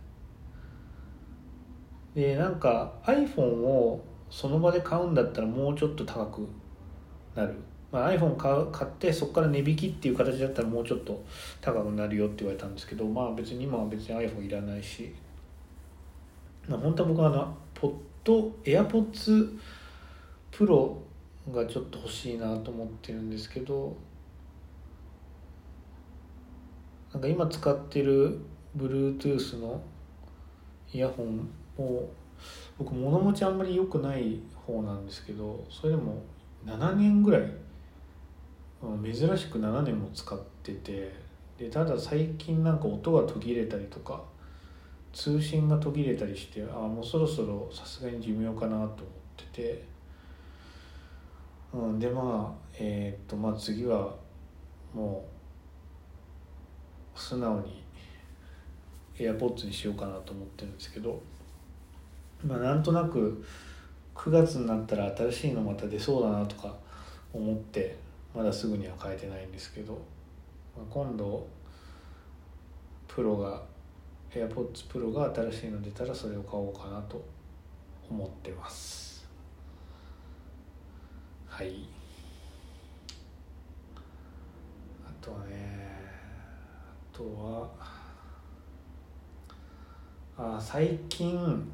[2.14, 6.48] でなんか iPhone をその場で買うんだったらもうちょっと高く
[7.34, 7.54] なる、
[7.90, 11.24] まあ、iPhone 買買ってそこから値引きっていう形だったらもうちょっと
[11.60, 15.14] 高くなるよって言われたんですけどまあ別に今は別に iPhone いらないし、
[16.68, 17.92] まあ、本当は僕はあのポッ
[18.24, 19.58] ド AirPods
[20.50, 20.96] Pro
[21.50, 23.96] がちょっと欲しいなと思ってるんですけど
[27.12, 28.38] なんか今使ってる
[28.76, 29.80] Bluetooth の
[30.92, 32.08] イヤホンを
[32.78, 36.22] 僕物持ちあんまり良くない方なんですけどそれでも
[36.64, 37.42] 7年ぐらい
[39.02, 41.14] 珍しく7年も使ってて
[41.58, 44.22] でただ最近なんか音が途切れたりとか
[45.12, 48.88] 通信が途切れたりしてああもうそろそろさすがに寿命かなと思っ
[49.36, 49.84] てて、
[51.72, 54.14] うん、でまあえー、っとまあ次は
[54.92, 55.26] も
[57.14, 57.82] う素直に
[59.16, 61.22] AirPods にしようかなと思ってるんですけど
[62.44, 63.44] まあ、なんとなく
[64.14, 66.74] 9月になったら新しいのまた出そうだなとか
[67.32, 67.96] 思って
[68.34, 69.92] まだすぐには変えてないんですけど、
[70.76, 71.46] まあ、今度
[73.06, 73.62] プロが
[74.32, 77.22] AirPods Pro が新しいの出たらそれを買おうかなと
[78.10, 79.11] 思ってます。
[81.52, 81.86] はい。
[85.06, 86.10] あとはね
[87.12, 87.70] あとは
[90.56, 91.70] あ最近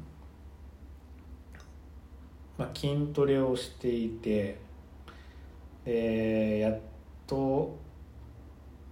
[2.57, 4.59] まあ、筋トレをしていて
[5.85, 6.79] でやっ
[7.25, 7.73] と、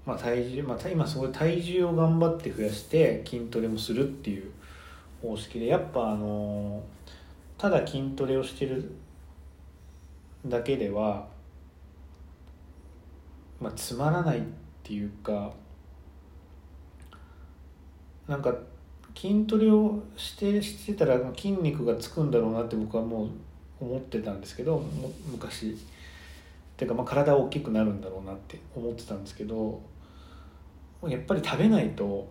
[0.06, 4.52] まあ、体重、まあ、今すごい体重を頑張って増やして筋トレもするっていう
[5.21, 6.82] 方式でやっぱあの
[7.58, 8.89] ただ筋トレをしてる
[10.49, 11.27] だけでは、
[13.60, 14.41] まあ、つまらないっ
[14.83, 15.51] ていうか
[18.27, 18.53] なんか
[19.15, 23.29] 筋トレをしてしてたら筋肉がつくんだろうなって僕はもう
[23.79, 24.83] 思ってたんですけど
[25.31, 25.77] 昔。
[26.77, 29.81] っていうかまあ体大きくなるんだろうなって思ってたんですけど
[31.07, 32.27] やっぱり食べないと、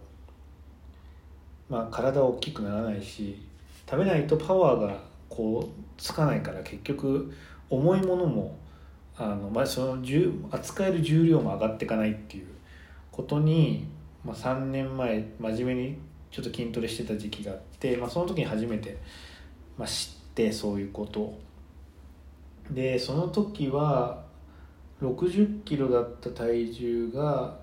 [1.69, 3.43] まあ、体は大きくならないし
[3.91, 7.33] 食べないとパワーがこうつかないから結局
[7.71, 8.57] 重いものも
[9.17, 10.03] あの、まあ、その
[10.51, 12.47] 扱える重量も上がっていかないっていう
[13.11, 13.87] ことに、
[14.25, 15.99] まあ、3年前真面目に
[16.31, 18.99] ちょっと筋トレしてた時期があって、まあ、その時に初めて、
[19.79, 21.39] まあ、知ってそういうこと。
[22.71, 24.25] でその時は
[25.01, 27.57] 60キロだった体重が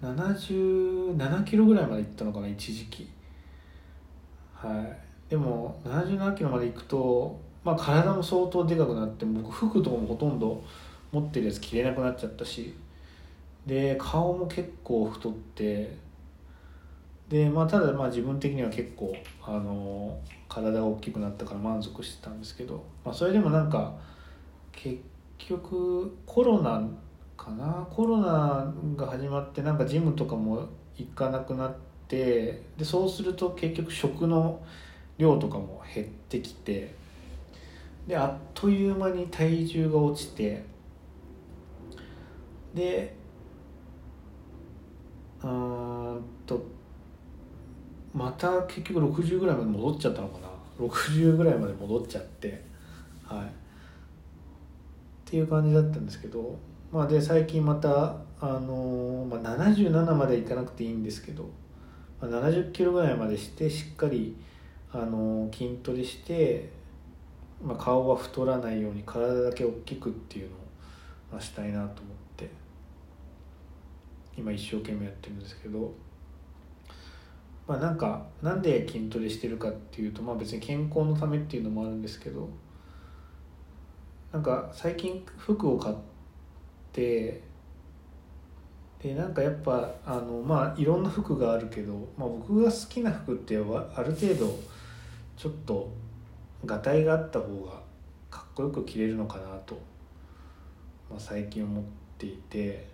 [0.00, 3.08] 77キロぐらいまでいったのかな一時期。
[4.54, 5.30] はい。
[5.30, 10.62] でも77キロまでいくと、まあ、体も相当でかくなって僕服とかもほとんど
[11.12, 12.74] 持ってるやつ着れなくなっちゃったし
[13.66, 15.96] で顔も結構太って
[17.28, 23.94] でまあただまあ自分的には結構あの体が大きくなったから満足してたんですけど、まあ、それでもなんか
[24.72, 24.98] 結
[25.38, 26.82] 局コロナ
[27.36, 27.86] かな？
[27.90, 31.74] コロナが始まってなんかジムとかも行かなくなっ
[32.08, 34.60] てでそうすると結局食の
[35.18, 36.94] 量とかも減ってきて
[38.06, 40.64] であっという間に体重が落ちて
[42.74, 43.14] で
[45.42, 46.64] うんと
[48.14, 52.64] また結局60ぐらいまで戻っちゃったのかな？60ぐらいまで戻っちゃって
[53.24, 53.46] はい。
[53.46, 53.48] っ
[55.24, 56.58] ていう感じだったんですけど
[56.90, 61.48] まあで最近またあの、まあ、77までいかなくていいんですけど、
[62.20, 64.36] まあ、70キロぐらいまでしてしっかり
[64.94, 66.68] あの、筋トレして、
[67.64, 70.50] まあ、顔は太らないように体だけ大きくっていう
[71.30, 71.88] のを、したいなと思っ
[72.36, 72.50] て
[74.36, 75.92] 今一生懸命やってるんですけど。
[77.66, 82.48] まあなんかなんで筋トレしてるかっていうとまあ別に健康のためっていうのもあるんですけど
[84.32, 85.94] なんか最近服を買っ
[86.92, 87.42] て
[89.02, 94.58] でなんかやっぱあのまあいろんな服があるけど、まあ、僕が好きな服ってある程度
[95.36, 95.90] ちょっと
[96.64, 97.80] がたいがあった方が
[98.30, 99.74] かっこよく着れるのかなと、
[101.10, 101.84] まあ、最近思っ
[102.18, 102.92] ていて。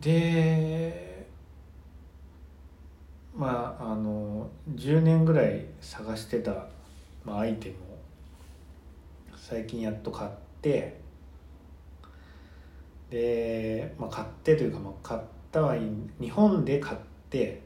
[0.00, 1.26] で
[3.36, 6.68] まああの10年ぐらい探してた、
[7.24, 7.76] まあ、アイテムを
[9.36, 10.30] 最近やっと買っ
[10.62, 11.00] て
[13.10, 15.20] で、まあ、買ってというか、まあ、買っ
[15.52, 16.96] たはいい日本で買っ
[17.28, 17.60] て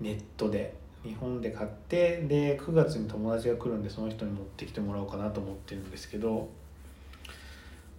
[0.00, 0.81] ネットで。
[1.04, 6.48] 日本で買ってで9月に友達が来るんでその人に持ってきてもらおうかなと思ってるんですけど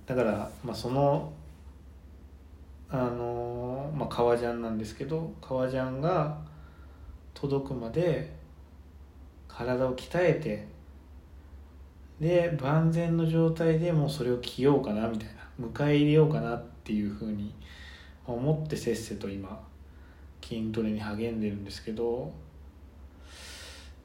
[0.06, 1.32] だから、まあ、その
[2.90, 6.38] あのまあ革ジャンなんですけど革ジャンが
[7.34, 8.32] 届くまで
[9.48, 10.68] 体を鍛えて
[12.20, 15.28] で万全の状態でもうそれを着ようかなみたい
[15.60, 17.54] な迎え入れようかなっていうふうに
[18.26, 19.62] 思ってせっせと今
[20.42, 22.32] 筋トレに励んでるんですけど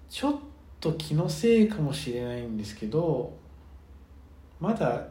[0.09, 0.37] ちょっ
[0.81, 3.37] と気のせいかもしれないんですけど
[4.61, 5.07] まだ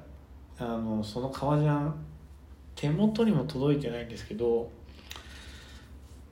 [0.59, 1.93] あのその革ジャン
[2.75, 4.69] 手元にも届いてないんですけど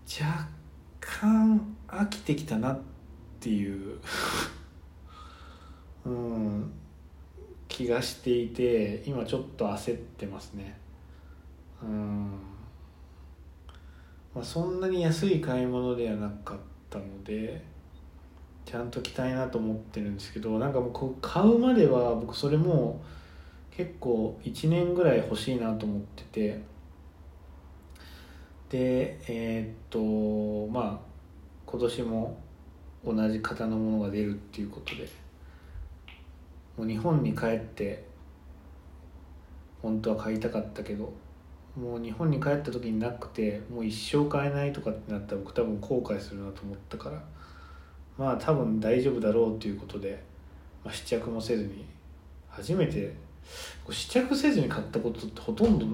[0.08, 0.47] 若
[0.99, 2.80] 干飽きてきたなっ
[3.39, 3.99] ていう
[6.06, 6.71] うん
[7.67, 10.78] 気がしていて今ちょっと焦ってますね。
[11.84, 12.32] うん。
[14.34, 16.58] まあそんなに安い買い物ではなかっ
[16.89, 17.62] たので
[18.65, 23.01] ちゃんと着たいなと思ってるんですけどなんかもうこう買うまでは僕それも
[23.71, 26.75] 結構1年ぐらい欲しいなと思ってて。
[28.67, 30.99] でえー、っとまあ
[31.67, 32.38] 今年も
[33.06, 35.08] 同じ型のものが出るっていうことで。
[36.78, 38.06] もう日本に帰って
[39.82, 41.13] 本当は買いたかったけど
[41.80, 47.23] もう日本に帰った時になくてもう一生買えないとかってなったら僕多分後悔するなと思ったから。
[48.17, 50.23] まあ多分大丈夫だろうということで、
[50.84, 51.86] まあ、試着もせずに
[52.49, 53.13] 初めて
[53.89, 55.86] 試着せずに買ったことってほとんど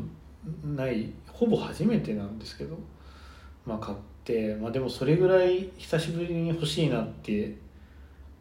[0.64, 2.78] ないほぼ初めてなんですけど
[3.66, 7.58] まあ買って、まあ、でもそれぐらい久しぶりに欲しいなって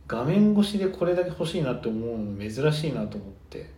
[0.07, 3.70] 画面越しでこれだけ欲しいなって思うの珍しいなと思って、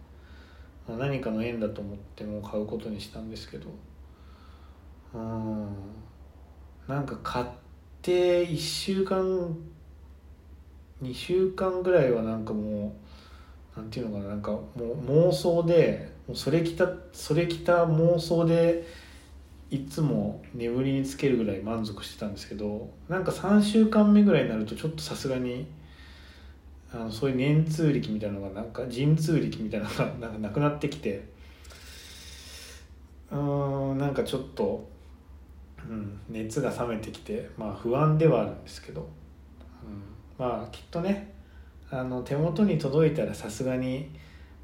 [0.89, 3.69] まあ、何かの縁だと思ってもう買うことにしたんですけど
[5.15, 5.69] うん
[6.89, 7.47] なんか買っ
[8.01, 9.57] て1週間
[11.03, 12.95] 2週間ぐらいはなんかも
[13.77, 18.87] うなんていうのかななんかもう妄想でもうそれきたそれきた妄想で
[19.71, 25.67] いつも眠りにつけるぐらい満足してたんですけどなんか3週間目ぐらいになるとちょっとさすがに
[26.93, 31.25] あのそういう年通力みたいなのがなんか神通力みたいなのがなんかなくなってきて
[33.31, 33.37] う
[33.95, 34.87] んなんかちょっと、
[35.89, 39.09] うん、熱が冷めてきてまあ不安ではあるんですけど、
[40.43, 41.33] まあきっとね
[41.89, 44.11] あの手元に届いたらさすがに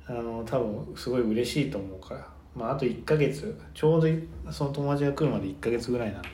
[0.08, 6.28] あの多分すごい嬉しいと思うから、まあ、あと1ヶ月ちょうどその友達が来るまで1ヶ月ぐらいなんで、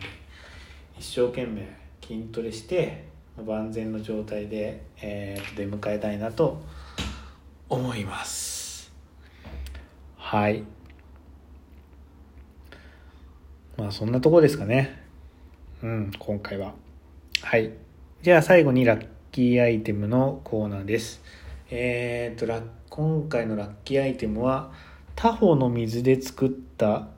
[0.98, 1.68] 一生懸命
[2.00, 3.04] 筋トレして
[3.44, 6.62] 万全の状態で、えー、出迎えたいなと
[7.68, 8.90] 思います。
[10.16, 10.64] はい。
[13.76, 15.02] まあそんなとこですかね。
[15.82, 16.72] うん今回は。
[17.42, 17.72] はい。
[18.22, 21.20] じゃあ最後にラッキーアイテムのコーナーです。
[21.68, 24.70] えっ、ー、とラ今回のラッキーアイテムは
[25.16, 27.08] 他方の水で作った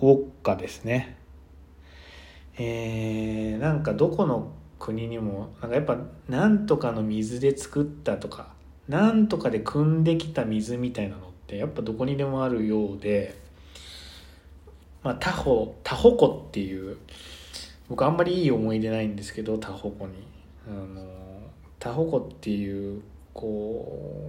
[0.00, 1.16] ォッカですね。
[2.58, 4.50] えー、なんかどこの
[4.80, 5.96] 国にもなんかやっぱ
[6.28, 8.48] なんとかの水で作ったとか
[8.88, 13.38] なんとかで汲んできた水みたいなのってやっぱどこにでもあるようで、
[15.04, 16.96] まあ、タホタホ湖っていう
[17.88, 20.41] 僕あんまりいい思い出ないんですけどタホ湖に。
[20.66, 21.04] あの
[21.78, 23.02] タホ湖っていう
[23.34, 24.22] こ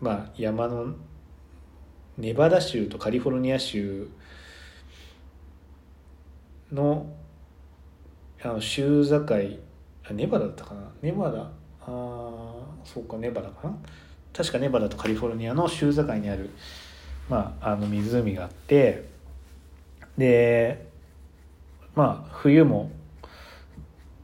[0.00, 0.94] うまあ山の
[2.18, 4.08] ネバダ州とカリフォルニア州
[6.72, 7.06] の
[8.42, 9.18] あの州境
[10.08, 10.80] あネバダだったかな？
[11.02, 11.42] ネバダ？
[11.42, 11.50] あ
[12.84, 13.76] そうかネバダかな？
[14.32, 16.50] 確かネバダとカリフォルニアの州境にある、
[17.28, 19.08] まあ、あの湖があって
[20.16, 20.86] で
[21.94, 22.90] まあ冬も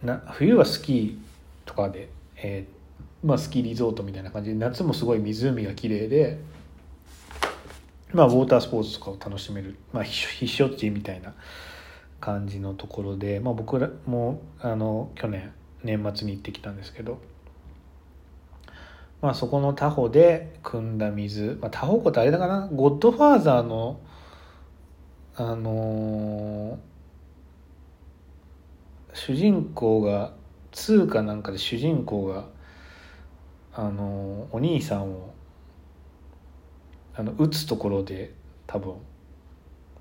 [0.02, 6.38] な冬はスキーとかで、えーまあ、スキーリゾートみたいな感じで夏もすごい湖が綺麗で
[8.12, 11.34] まあウォータースポーツとかを楽しめる、まあ、避暑地みたいな
[12.20, 17.20] 感じのところで、まあ、僕らもあの去年年末に行ってきたんですけど、
[19.20, 22.68] まあ、そこのタホで汲んだ水、まあ、タホ湖ってあれだかな？
[22.68, 24.00] ゴッドファーザーの
[25.34, 26.76] あのー、
[29.16, 30.34] 主人公が
[30.72, 32.44] 通貨なんかで主人公が
[33.72, 35.34] あの、お兄さんを
[37.14, 38.34] あの撃つところで
[38.66, 38.94] 多分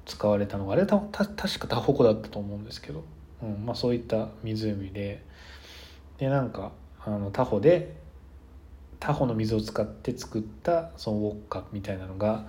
[0.06, 3.06] 使われたのがあれたた確かタホ湖だったと思うんですけど、
[3.42, 5.24] うんまあ、そういった湖で
[6.18, 6.74] でなんか
[7.06, 7.96] あのタホで
[9.00, 12.48] タホの水を使って作ったそのウォッカみたいなのが、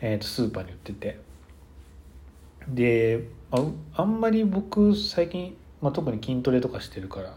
[0.00, 1.20] えー、とスーパーに売ってて。
[2.68, 7.36] でああんまり僕最近、まあ、特に筋トレとかしてるから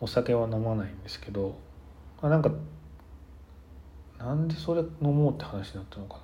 [0.00, 1.56] お酒は飲まないんですけど、
[2.20, 2.50] まあ、なんか
[4.18, 6.18] なんでそれ飲もうって話になったのか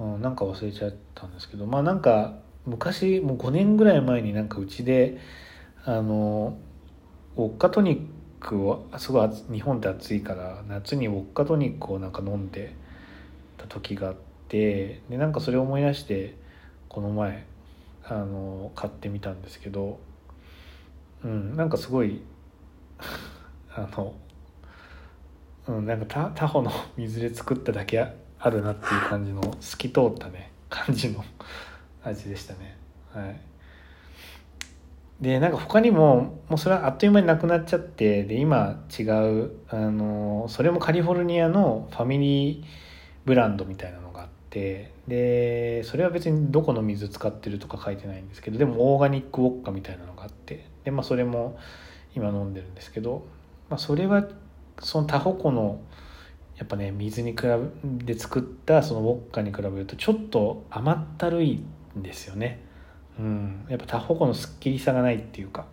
[0.00, 0.06] な。
[0.06, 2.34] うん、なんか忘れちゃったんですけどまあなんか
[2.66, 5.18] 昔もう5年ぐらい前になんかうちで
[5.84, 6.58] あの
[7.36, 8.00] ウォッカトニッ
[8.40, 12.74] クをすごい日本って暑いから夏にウォッカトニックをなんか飲んで
[13.56, 14.14] た時があっ
[14.48, 16.36] てでなんかそれを思い出して
[16.88, 17.46] この前
[18.04, 20.00] あの買ってみたんですけど
[21.24, 22.20] うんなんかすごい
[23.74, 24.14] あの、
[25.66, 28.06] うん、なんか他方の水で作っただけ
[28.38, 31.24] あるなっていう感じの透き通ったね感じの
[32.04, 32.76] 味でしたね。
[33.12, 33.40] はい。
[35.20, 42.64] でなんか他にももうそれはあっという間になくなっちゃってで今違うあのそれもカリフォルニアのファミリー
[43.24, 44.03] ブランドみたいなの
[44.54, 51.58] てでそれは別にどこの水使ってるとか書いてないんですけどでもオーガニックウォッカみたいなのがあってでまあそれも
[52.14, 53.26] 今飲んでるんですけど、
[53.68, 54.28] まあ、それは
[54.78, 55.80] そのタホ湖の
[56.56, 61.60] やっぱね水に比べで作ったそのウォッカに比べるとちょっと甘ったるい
[61.98, 62.60] んですよね。
[63.18, 63.66] うん。
[63.68, 65.66] やっぱタホ湖のすっきりさがないっていうか。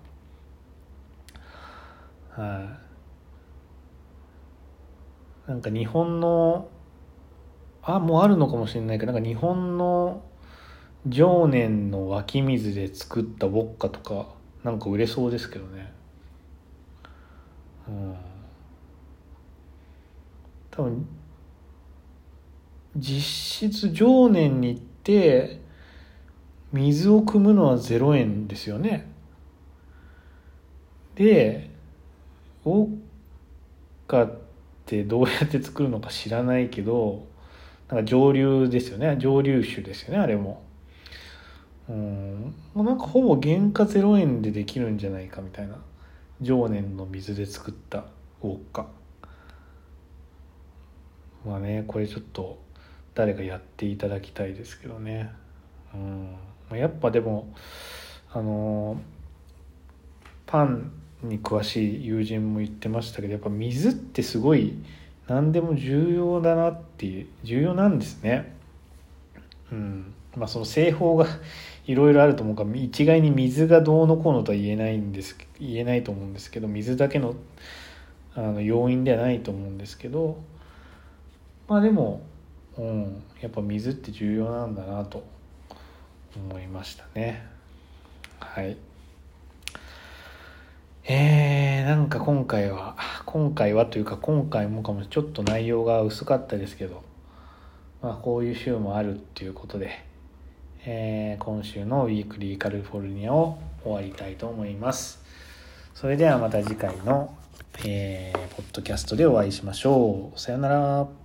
[2.31, 2.77] は
[5.47, 6.69] い、なんか日本の
[7.83, 10.23] あもうあるのかもしれないけどなんか日本の
[11.07, 14.27] 常年の湧き水で作ったウォッカとか
[14.63, 15.91] なんか売れそうですけどね。
[17.87, 18.15] うん。
[20.69, 21.07] 多分
[22.95, 25.61] 実質常年に行って
[26.71, 29.11] 水を汲むのは0円ですよね。
[31.15, 31.71] で
[32.63, 32.97] ウォッ
[34.07, 34.37] カっ
[34.85, 37.27] てどうやって作るのか知らないけど
[37.91, 39.17] なんか上流ですよね。
[39.19, 40.63] 上流種ですよねあれも。
[41.89, 42.55] うん。
[42.73, 45.75] もうなんかほぼ原価0円でできるんじゃないかみたいな。
[46.41, 48.05] 常年の水で作った
[48.41, 48.87] ウォッカ。
[51.45, 52.59] まあねこれちょっと
[53.13, 55.29] 誰かやっていただきたいですけどね。
[55.93, 56.77] うん。
[56.77, 57.53] やっぱでも
[58.31, 59.01] あの
[60.45, 60.91] パン
[61.23, 64.75] に詳しい友人も言ってましたけどやっぱ水ってすごい
[65.31, 68.53] 何でも重要だなっていう重要なんですね。
[69.71, 70.13] うん。
[70.35, 71.25] まあその製法が
[71.87, 77.35] いろいろあると思うから一概に水がどうのこうのとは言えないんです言えないと思うんですけど水だけの
[78.35, 80.37] あの要因ではないと思うんですけど
[81.67, 82.21] まあでも、
[82.77, 85.23] うん、やっぱ水って重要なんだなと
[86.35, 87.45] 思いましたね。
[88.39, 88.77] はい。
[91.13, 92.95] えー、なんか今回は
[93.25, 97.03] 今回はというか今回もかもちょっと内容が薄かったですけど
[98.01, 100.05] まあこういう週もあるっていうことで、
[100.85, 105.21] えー、今週のウィークリーカリフォルニアを終わりたいと思います。
[105.93, 107.35] それではまた次回の、
[107.83, 110.39] えー、ポッドキャストでお会いしましょう。
[110.39, 111.20] さよなら。